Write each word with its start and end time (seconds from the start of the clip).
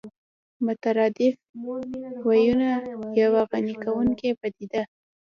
مترادف 0.65 1.35
ويونه 2.27 2.71
يوه 3.21 3.41
غني 3.51 3.75
کوونکې 3.83 4.29
پدیده 4.39 4.81